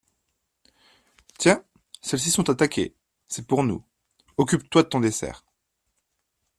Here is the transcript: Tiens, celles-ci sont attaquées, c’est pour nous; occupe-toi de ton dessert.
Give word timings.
Tiens, 1.37 1.63
celles-ci 2.01 2.31
sont 2.31 2.49
attaquées, 2.49 2.95
c’est 3.27 3.45
pour 3.45 3.63
nous; 3.63 3.85
occupe-toi 4.37 4.81
de 4.81 4.87
ton 4.87 4.99
dessert. 4.99 5.45